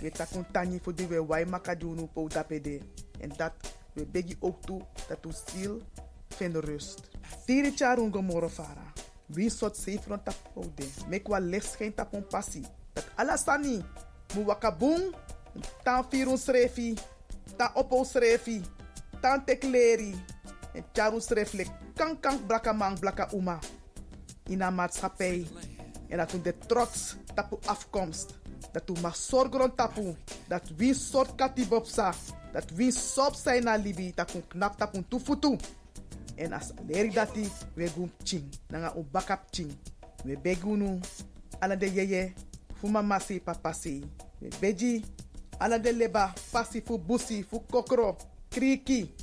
We 0.00 0.10
takun 0.10 0.44
tani 0.52 0.80
voor 0.82 0.94
die 0.94 1.06
we 1.06 1.26
wai 1.26 1.44
makadunu 1.44 2.06
po 2.06 2.28
tapede. 2.28 2.80
En 3.20 3.32
dat 3.36 3.52
we 3.92 4.06
begi 4.06 4.36
ook 4.40 4.62
toe 4.62 4.80
dat 5.08 5.24
u 5.26 5.30
ziel 5.46 5.80
vindt 6.28 6.56
rust. 6.56 7.00
Tiri 7.46 7.72
charun 7.76 8.12
gomoro 8.12 8.48
fara. 8.48 8.92
Wie 9.26 9.50
de. 10.74 10.88
Mek 11.08 11.28
wa 11.28 11.38
licht 11.38 11.76
geen 11.76 11.94
tapon 11.94 12.26
passie 12.26 12.66
dat 12.92 13.04
alasani 13.16 13.80
mu 14.36 14.44
wakabung 14.44 15.12
tan 15.84 16.04
firun 16.08 16.38
srefi 16.38 16.96
tan 17.56 17.72
opo 17.76 18.04
srefi 18.04 18.60
tan 19.20 19.44
tekleri 19.44 20.16
en 20.74 20.84
charu 20.92 21.20
sreflek 21.20 21.68
kan 21.94 22.20
kan 22.20 22.46
blaka 22.46 22.72
man 22.72 22.98
blaka 22.98 23.28
uma 23.32 23.58
in 24.46 24.60
een 24.62 24.74
maatschappij. 24.74 25.46
En 26.08 26.16
dat 26.18 26.30
de 26.42 26.54
trots 26.66 27.16
tapu 27.34 27.56
afkomst 27.64 28.34
dat 28.72 28.88
u 28.88 29.00
mag 29.00 29.16
zorgen 29.16 29.74
tapu 29.74 30.16
dat 30.48 30.62
wie 30.76 30.94
soort 30.94 31.34
katibopsa 31.34 32.14
dat 32.52 32.70
wie 32.70 32.92
sop 32.92 33.34
zijn 33.34 33.64
na 33.64 33.76
libi 33.76 34.12
dat 34.14 34.30
kun 34.30 34.46
knap 34.46 34.76
tapu 34.76 35.04
tu 35.08 35.20
futu 35.20 35.56
en 36.36 36.52
as 36.52 36.70
leri 36.86 37.10
dati 37.10 37.48
we 37.74 37.88
gum 37.88 38.10
ching 38.22 38.44
nanga 38.68 38.92
u 38.96 39.04
bakap 39.10 39.50
ching 39.50 39.72
we 40.24 40.36
begunu 40.36 41.00
ala 41.58 41.76
de 41.76 41.86
yeye 41.92 42.32
fu 42.74 42.88
mama 42.88 43.18
si 43.18 43.40
papa 43.40 43.72
si. 43.72 44.04
We 44.40 44.48
beji 44.60 45.04
ala 45.58 45.78
de 45.78 45.92
leba 45.92 46.32
pasi 46.50 46.80
fu 46.80 46.98
busi 46.98 47.42
fu 47.42 47.60
kokro 47.60 48.16
kriki 48.50 49.14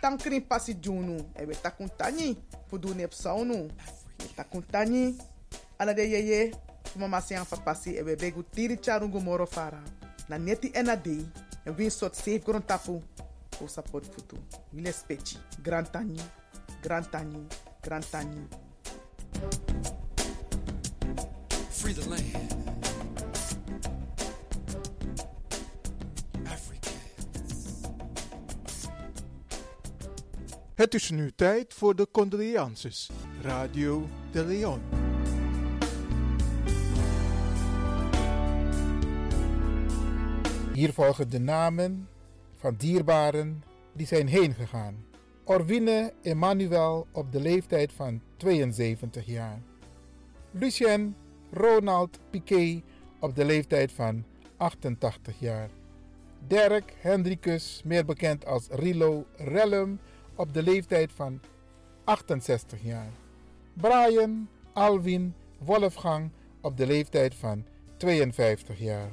tankrin 0.00 0.40
pasi 0.40 0.74
junu. 0.74 1.16
E 1.40 1.44
we 1.44 1.54
takun 1.54 1.88
tani 1.98 2.36
fu 2.68 2.78
du 2.78 2.94
nep 2.94 3.12
saunu 3.12 3.68
we 4.18 4.26
takun 4.36 4.62
tani 4.62 5.16
ala 5.78 5.94
de 5.94 6.02
yeye 6.02 6.54
mama 6.96 7.20
si 7.20 7.34
an 7.34 7.44
papa 7.44 7.74
si 7.74 7.96
e 7.96 8.02
we 8.02 8.16
begu 8.16 8.42
tiri 8.42 8.76
charungu 8.76 9.20
moro 9.20 9.46
fara. 9.46 9.82
Na 10.28 10.38
neti 10.38 10.70
ena 10.74 10.96
dei 10.96 11.90
sot 11.90 12.14
safe 12.14 12.38
gron 12.44 12.62
tapu. 12.62 13.02
Fu 13.50 13.66
support 13.68 14.04
futu. 14.04 14.36
Wile 14.72 14.92
speci 14.92 15.38
grand 15.62 15.90
tani 15.92 16.20
grand 16.82 17.10
tani 17.10 17.46
grand 17.82 18.04
tani 18.10 18.48
Free 21.70 21.92
the 21.92 22.08
land. 22.08 22.55
Het 30.76 30.94
is 30.94 31.10
nu 31.10 31.30
tijd 31.30 31.74
voor 31.74 31.96
de 31.96 32.08
condolences. 32.10 33.10
Radio 33.42 34.08
de 34.32 34.44
Leon. 34.44 34.80
Hier 40.72 40.92
volgen 40.92 41.30
de 41.30 41.38
namen 41.38 42.08
van 42.54 42.74
dierbaren 42.74 43.62
die 43.92 44.06
zijn 44.06 44.26
heen 44.26 44.54
gegaan. 44.54 45.04
Orwine 45.44 46.12
Emmanuel 46.22 47.06
op 47.12 47.32
de 47.32 47.40
leeftijd 47.40 47.92
van 47.92 48.20
72 48.36 49.26
jaar. 49.26 49.62
Lucien 50.50 51.16
Ronald 51.50 52.18
Piquet 52.30 52.82
op 53.20 53.34
de 53.36 53.44
leeftijd 53.44 53.92
van 53.92 54.24
88 54.56 55.38
jaar. 55.38 55.70
Dirk 56.46 56.94
Hendrikus, 57.00 57.82
meer 57.84 58.04
bekend 58.04 58.46
als 58.46 58.66
Rilo 58.70 59.26
Rellum, 59.36 60.00
op 60.36 60.54
de 60.54 60.62
leeftijd 60.62 61.12
van 61.12 61.40
68 62.04 62.82
jaar. 62.82 63.10
Brian 63.72 64.48
Alwin 64.72 65.34
Wolfgang 65.58 66.30
op 66.60 66.76
de 66.76 66.86
leeftijd 66.86 67.34
van 67.34 67.64
52 67.96 68.78
jaar. 68.78 69.10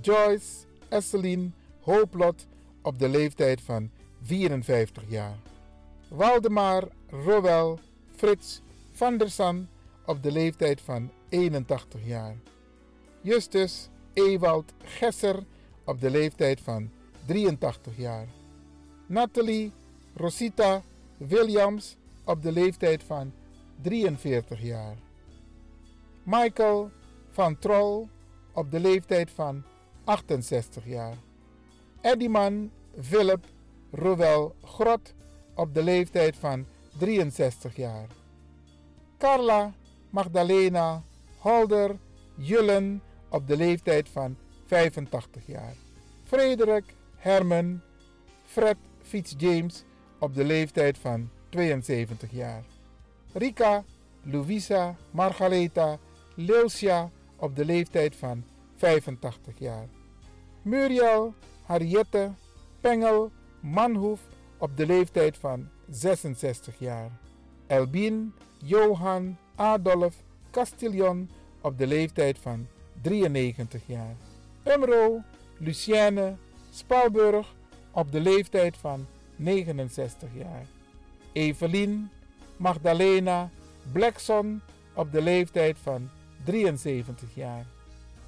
Joyce 0.00 0.66
Esseline 0.88 1.50
Hooplot 1.80 2.46
op 2.82 2.98
de 2.98 3.08
leeftijd 3.08 3.60
van 3.60 3.90
54 4.22 5.02
jaar. 5.08 5.38
Waldemar 6.08 6.88
Rowel 7.08 7.78
Frits 8.16 8.60
van 8.92 9.68
op 10.06 10.22
de 10.22 10.32
leeftijd 10.32 10.80
van 10.80 11.10
81 11.28 12.00
jaar. 12.06 12.36
Justus 13.20 13.88
Ewald 14.12 14.72
Gesser 14.84 15.44
op 15.84 16.00
de 16.00 16.10
leeftijd 16.10 16.60
van 16.60 16.90
83 17.26 17.96
jaar. 17.96 18.26
Nathalie 19.06 19.72
Rosita 20.14 20.82
Williams 21.16 21.96
op 22.24 22.42
de 22.42 22.52
leeftijd 22.52 23.02
van 23.02 23.32
43 23.82 24.62
jaar. 24.62 24.96
Michael 26.22 26.90
van 27.30 27.58
Troll 27.58 28.08
op 28.52 28.70
de 28.70 28.80
leeftijd 28.80 29.30
van 29.30 29.62
68 30.04 30.86
jaar. 30.86 31.16
Eddyman 32.00 32.70
Philip 33.00 33.44
Rowel 33.90 34.54
Grot 34.64 35.14
op 35.54 35.74
de 35.74 35.82
leeftijd 35.82 36.36
van 36.36 36.66
63 36.98 37.76
jaar. 37.76 38.06
Carla 39.18 39.72
Magdalena 40.10 41.02
Holder 41.38 41.98
Jullen 42.34 43.02
op 43.28 43.46
de 43.46 43.56
leeftijd 43.56 44.08
van 44.08 44.36
85 44.66 45.46
jaar. 45.46 45.74
Frederik 46.24 46.84
Herman 47.16 47.80
Fred 48.44 48.76
Fitzjames 49.02 49.84
op 50.20 50.34
de 50.34 50.44
leeftijd 50.44 50.98
van 50.98 51.28
72 51.48 52.30
jaar. 52.30 52.64
Rika 53.32 53.84
Louisa 54.22 54.96
Margaretha 55.10 55.98
Leusja 56.34 57.10
op 57.36 57.56
de 57.56 57.64
leeftijd 57.64 58.16
van 58.16 58.44
85 58.76 59.54
jaar. 59.58 59.88
Muriel 60.62 61.34
Harriette 61.62 62.30
Pengel 62.80 63.30
Manhoef 63.60 64.20
op 64.58 64.76
de 64.76 64.86
leeftijd 64.86 65.36
van 65.36 65.68
66 65.90 66.78
jaar. 66.78 67.10
Elbien 67.66 68.34
Johan 68.58 69.36
Adolf 69.54 70.14
Castillon 70.50 71.30
op 71.60 71.78
de 71.78 71.86
leeftijd 71.86 72.38
van 72.38 72.66
93 73.02 73.82
jaar. 73.86 74.16
Umro 74.64 75.22
Lucienne 75.58 76.36
Spalburg 76.70 77.54
op 77.90 78.12
de 78.12 78.20
leeftijd 78.20 78.76
van 78.76 79.06
69 79.40 80.28
jaar. 80.34 80.66
Evelien 81.32 82.10
Magdalena 82.56 83.50
Blackson 83.92 84.60
op 84.94 85.12
de 85.12 85.22
leeftijd 85.22 85.76
van 85.82 86.10
73 86.44 87.34
jaar. 87.34 87.66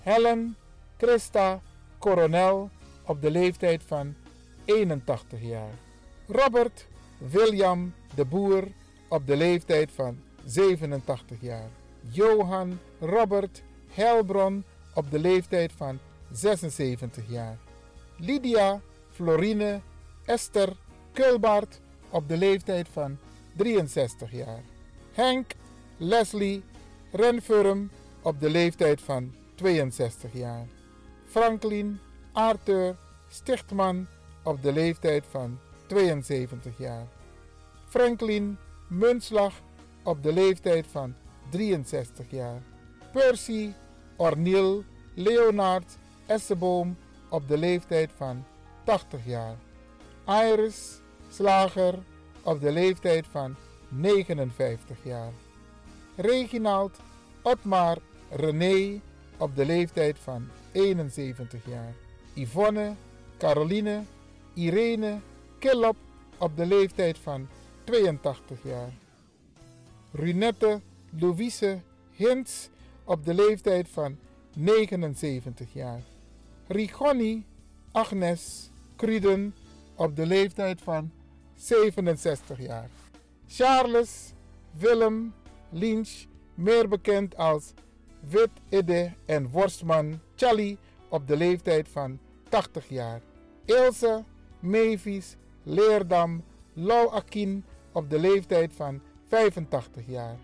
Helen 0.00 0.56
Christa 0.96 1.60
Coronel 1.98 2.70
op 3.06 3.22
de 3.22 3.30
leeftijd 3.30 3.82
van 3.86 4.14
81 4.64 5.42
jaar. 5.42 5.74
Robert 6.28 6.86
William 7.18 7.94
de 8.14 8.24
Boer 8.24 8.64
op 9.08 9.26
de 9.26 9.36
leeftijd 9.36 9.90
van 9.94 10.18
87 10.44 11.40
jaar. 11.40 11.68
Johan 12.10 12.78
Robert 13.00 13.62
Helbron 13.88 14.64
op 14.94 15.10
de 15.10 15.18
leeftijd 15.18 15.72
van 15.76 15.98
76 16.32 17.24
jaar. 17.28 17.58
Lydia 18.16 18.80
Florine 19.10 19.80
Esther 20.24 20.76
Kulbaert 21.12 21.80
op 22.10 22.28
de 22.28 22.36
leeftijd 22.36 22.88
van 22.88 23.18
63 23.56 24.32
jaar. 24.32 24.62
Henk 25.12 25.52
Leslie 25.96 26.62
Renfurm 27.12 27.90
op 28.22 28.40
de 28.40 28.50
leeftijd 28.50 29.00
van 29.00 29.34
62 29.54 30.32
jaar. 30.32 30.66
Franklin 31.24 31.98
Arthur 32.32 32.96
Stichtman 33.28 34.06
op 34.42 34.62
de 34.62 34.72
leeftijd 34.72 35.24
van 35.30 35.58
72 35.86 36.78
jaar. 36.78 37.06
Franklin 37.88 38.58
Munslag 38.88 39.54
op 40.02 40.22
de 40.22 40.32
leeftijd 40.32 40.86
van 40.86 41.14
63 41.50 42.30
jaar. 42.30 42.62
Percy 43.12 43.72
Orniel 44.16 44.84
Leonard 45.14 45.98
Esseboom 46.26 46.96
op 47.28 47.48
de 47.48 47.58
leeftijd 47.58 48.10
van 48.16 48.44
80 48.84 49.26
jaar. 49.26 49.56
Iris 50.26 51.01
Slager 51.32 51.98
op 52.42 52.60
de 52.60 52.72
leeftijd 52.72 53.26
van 53.30 53.56
59 53.88 54.96
jaar. 55.02 55.32
Reginald 56.16 56.98
Otmar 57.42 57.98
René 58.30 59.00
op 59.36 59.56
de 59.56 59.66
leeftijd 59.66 60.18
van 60.18 60.48
71 60.72 61.66
jaar. 61.66 61.94
Yvonne 62.34 62.94
Caroline 63.38 64.02
Irene 64.54 65.18
Killop 65.58 65.96
op 66.38 66.56
de 66.56 66.66
leeftijd 66.66 67.18
van 67.18 67.48
82 67.84 68.58
jaar. 68.62 68.92
Runette 70.12 70.80
Louise 71.10 71.80
Hintz 72.10 72.68
op 73.04 73.24
de 73.24 73.34
leeftijd 73.34 73.88
van 73.88 74.16
79 74.56 75.72
jaar. 75.72 76.02
Rigoni 76.66 77.44
Agnes 77.92 78.70
Cruden 78.96 79.54
op 79.94 80.16
de 80.16 80.26
leeftijd 80.26 80.80
van 80.82 81.10
67 81.62 82.58
jaar. 82.58 82.90
Charles 83.46 84.32
Willem 84.70 85.34
Lynch, 85.70 86.26
meer 86.54 86.88
bekend 86.88 87.36
als 87.36 87.72
Wit 88.20 88.50
Idde 88.68 89.12
en 89.26 89.50
Worstman 89.50 90.20
Charlie 90.34 90.78
op 91.08 91.26
de 91.26 91.36
leeftijd 91.36 91.88
van 91.88 92.18
80 92.48 92.88
jaar. 92.88 93.20
Ilse 93.64 94.24
Mavis 94.60 95.36
Leerdam 95.62 96.44
Lau 96.72 97.12
Akin 97.12 97.64
op 97.92 98.10
de 98.10 98.18
leeftijd 98.18 98.72
van 98.72 99.00
85 99.28 100.06
jaar. 100.06 100.36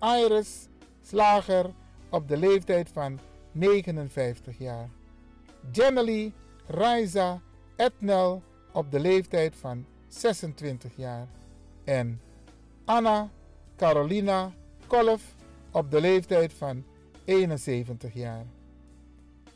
Iris 0.00 0.68
Slager 1.02 1.70
op 2.10 2.28
de 2.28 2.36
leeftijd 2.36 2.88
van 2.88 3.18
59 3.52 4.58
jaar. 4.58 4.88
Jemily 5.72 6.32
Raisa 6.66 7.40
Etnel 7.76 8.42
op 8.72 8.90
de 8.90 9.00
leeftijd 9.00 9.54
van 9.56 9.86
26 10.16 10.90
jaar. 10.96 11.26
En 11.84 12.20
Anna 12.84 13.30
Carolina 13.76 14.52
Kolf 14.86 15.22
op 15.70 15.90
de 15.90 16.00
leeftijd 16.00 16.52
van 16.52 16.84
71 17.24 18.14
jaar. 18.14 18.44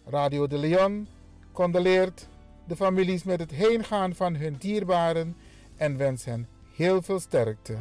Radio 0.06 0.46
de 0.46 0.58
Leon 0.58 1.08
condoleert 1.52 2.28
de 2.66 2.76
families 2.76 3.22
met 3.22 3.40
het 3.40 3.50
heengaan 3.50 4.14
van 4.14 4.34
hun 4.34 4.56
dierbaren 4.58 5.36
en 5.76 5.96
wens 5.96 6.24
hen 6.24 6.48
heel 6.76 7.02
veel 7.02 7.20
sterkte. 7.20 7.76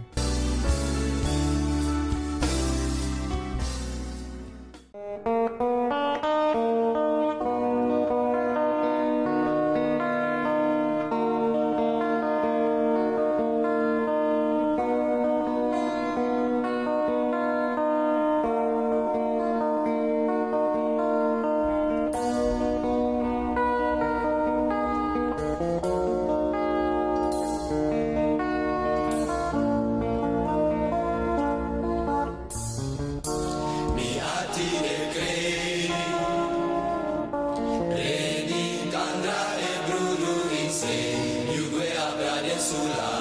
Rasulullah. 42.69 43.18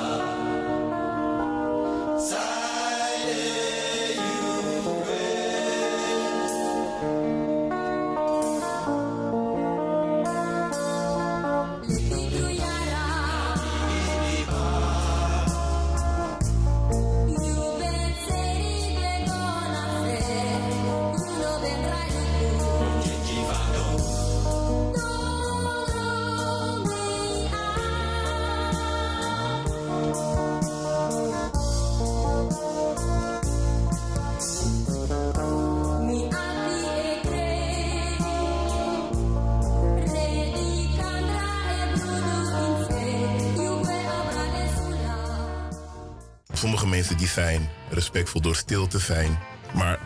mensen 47.08 47.26
die 47.26 47.44
zijn, 47.44 47.68
respectvol 47.90 48.40
door 48.40 48.56
stil 48.56 48.86
te 48.86 48.98
zijn. 48.98 49.38
Maar 49.74 49.98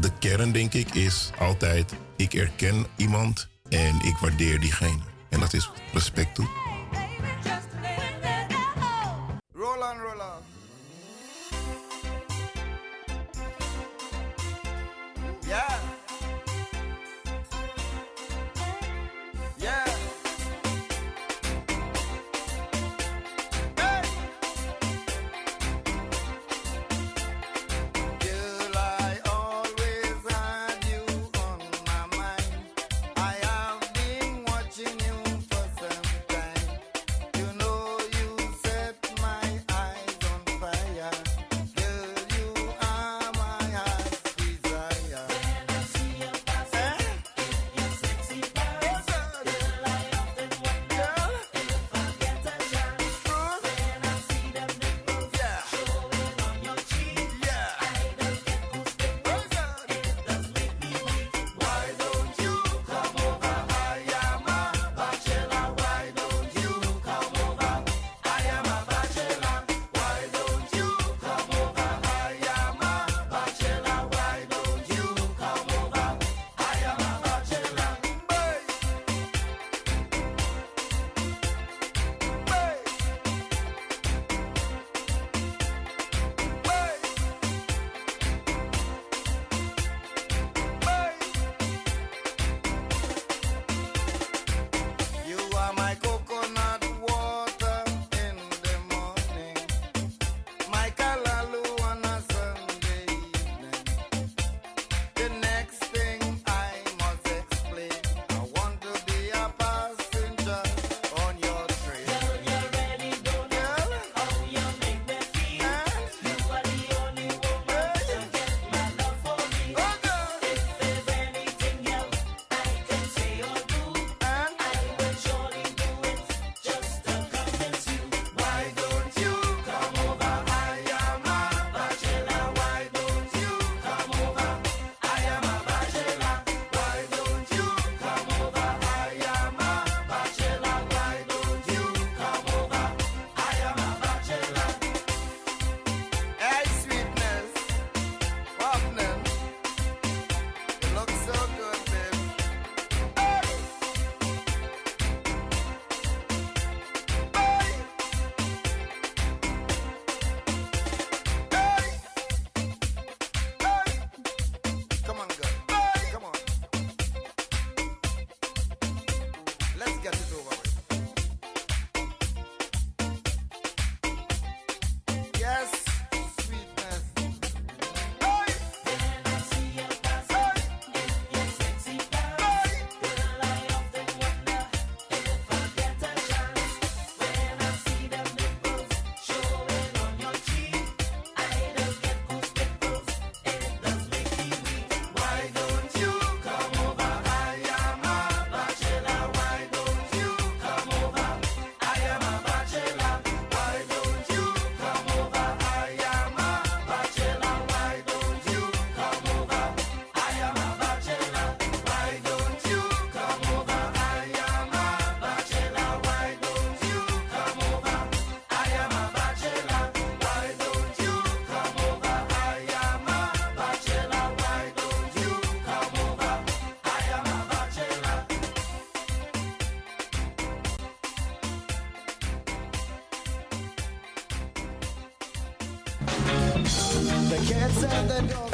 de 0.00 0.10
kern, 0.18 0.52
denk 0.52 0.74
ik, 0.74 0.94
is 0.94 1.30
altijd: 1.38 1.92
ik 2.16 2.34
erken 2.34 2.86
iemand 2.96 3.48
en 3.68 4.00
ik 4.00 4.16
waardeer 4.20 4.60
diegene. 4.60 5.02
En 5.28 5.40
dat 5.40 5.52
is 5.52 5.70
respect 5.92 6.34
toe. 6.34 6.69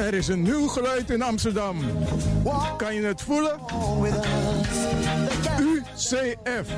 Er 0.07 0.15
is 0.15 0.29
een 0.29 0.43
nieuw 0.43 0.67
geluid 0.67 1.11
in 1.11 1.23
Amsterdam. 1.23 1.77
Kan 2.77 2.95
je 2.95 3.03
het 3.03 3.23
voelen? 3.23 3.61
UCF. 5.61 6.69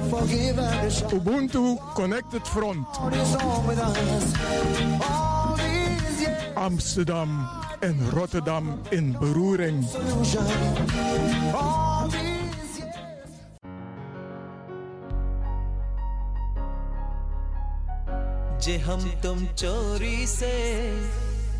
Ubuntu 1.13 1.77
Connected 1.95 2.49
Front. 2.49 2.87
Amsterdam 6.55 7.49
en 7.81 8.11
Rotterdam 8.11 8.81
in 8.89 9.17
beroering. 9.19 9.87
जे 18.61 18.79
हम 18.79 19.01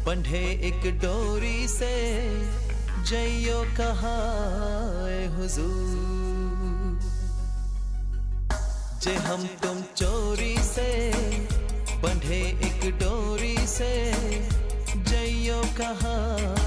बंधे 0.07 0.61
एक 0.63 0.99
डोरी 0.99 1.69
से, 1.69 1.95
जइयो 3.03 3.63
कहा 3.77 4.19
हुजूर? 5.37 6.99
जे 9.03 9.15
हम 9.15 9.47
तुम 9.47 9.83
चोरी 9.97 10.57
से, 10.59 11.13
बंधे 12.03 12.41
एक 12.67 12.95
डोरी 13.01 13.57
से, 13.67 14.13
जइयो 14.97 15.63
कहा 15.81 16.58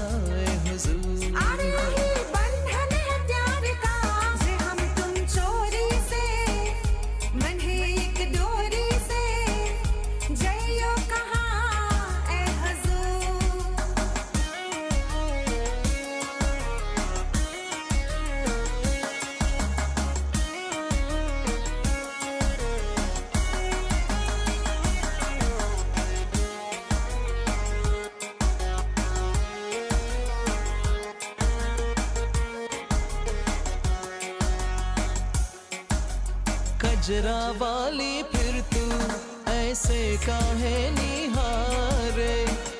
से 39.92 40.16
काहे 40.16 40.76
निहारे, 40.90 42.34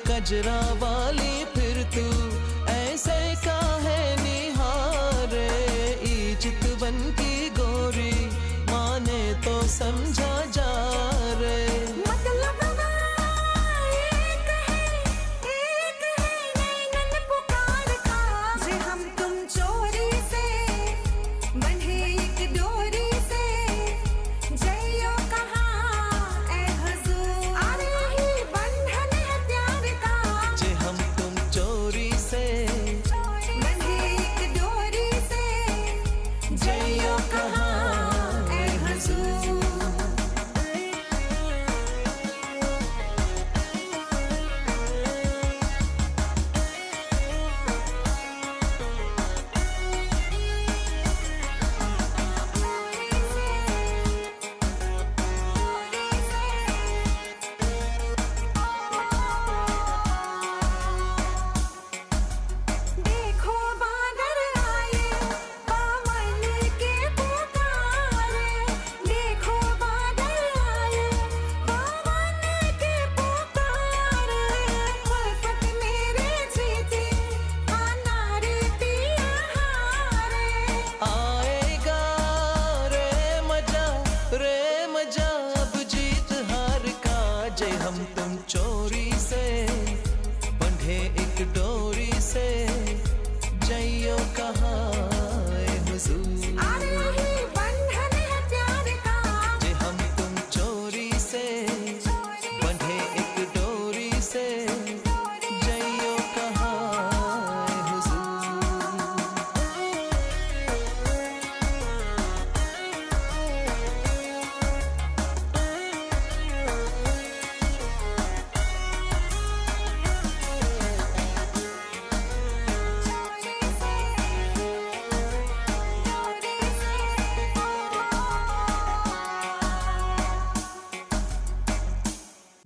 कजरा 0.07 0.61
वाली 0.81 1.45
फिर 1.53 1.81
तू 1.93 2.05
ऐसे 2.73 3.17
काहे 3.45 3.99
निहारे 4.21 5.45
इजत 6.09 6.65
बन 6.81 6.97
की 7.19 7.49
गोरी, 7.59 8.15
माने 8.71 9.21
तो 9.45 9.61
समझ 9.77 10.22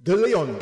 De 0.08 0.16
Leon. 0.16 0.57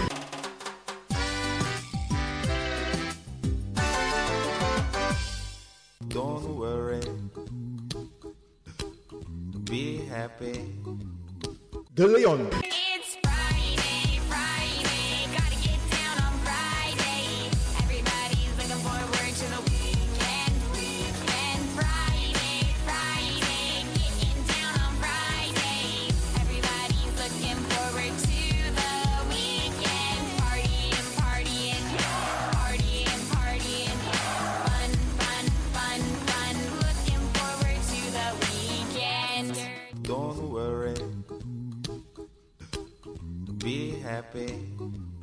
happy. 44.16 45.14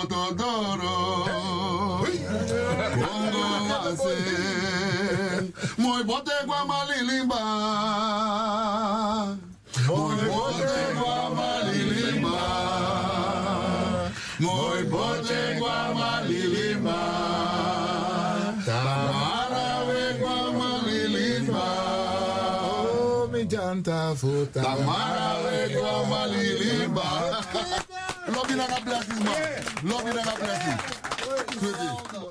motodoro 0.00 0.96
Congo 3.00 3.44
wase 3.68 4.16
Moi 5.78 6.04
bote 6.04 6.32
kwa 6.46 6.64
malilimba. 6.64 7.40
Moi 9.88 10.16
bote 10.28 10.82
kwa 11.00 11.30
malilimba. 11.36 12.38
Moi 14.40 14.82
bote 14.84 15.58
kwa 15.58 15.94
malilimba. 15.94 17.00
Tamara 18.66 19.78
we 19.88 20.14
kwa 20.20 20.52
malilimba. 20.52 21.66
Oh 22.82 23.28
mi 23.32 23.44
janta 23.44 24.14
futa. 24.16 24.62
Tamara 24.62 25.30
we 25.44 25.60
malilimba. 26.10 27.08
Na 28.60 28.66
na 28.68 28.80
bless 28.84 29.08
man 29.24 29.49
Love 29.82 30.02
you 30.02 30.10
and 30.10 30.24
God 30.24 30.38
bless 30.40 30.66
you. 32.16 32.29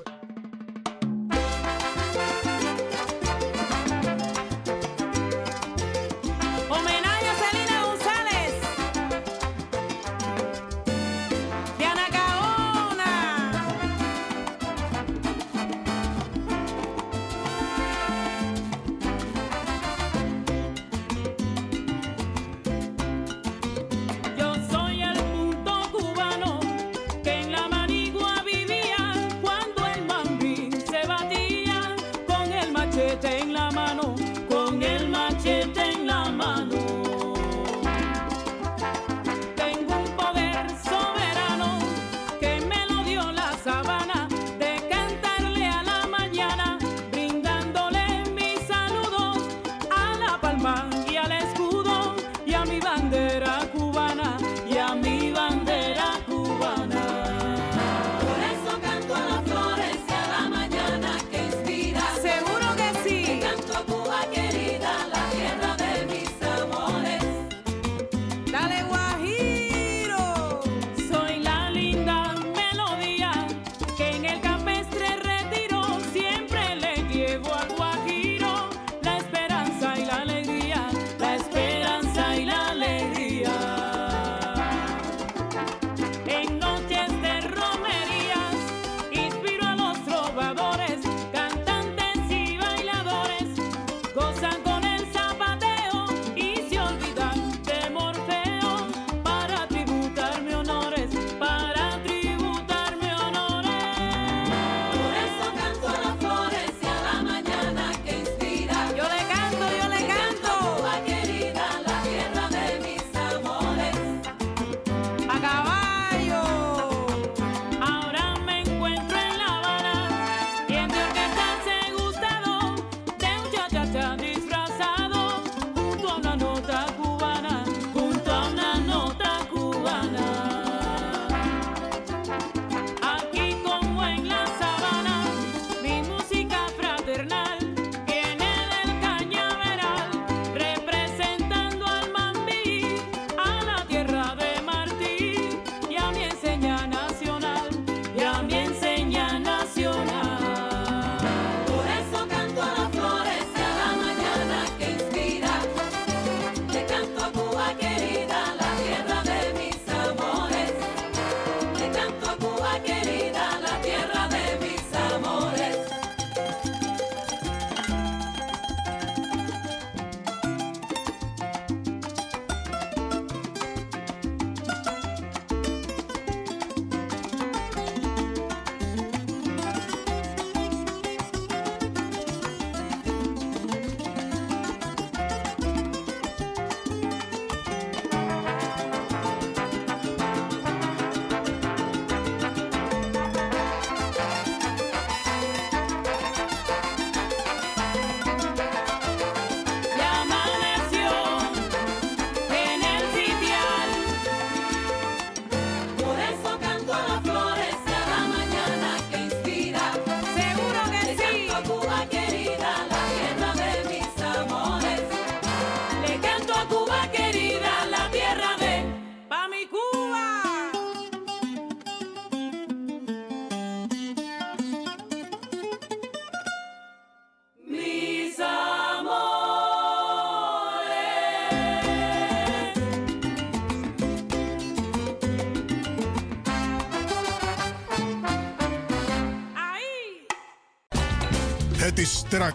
strak. 242.30 242.54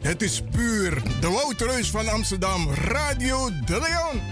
Het 0.00 0.22
is 0.22 0.42
puur 0.50 1.02
de 1.20 1.28
Woutreus 1.28 1.90
van 1.90 2.08
Amsterdam, 2.08 2.68
Radio 2.70 3.50
De 3.64 3.80
Leon. 3.80 4.27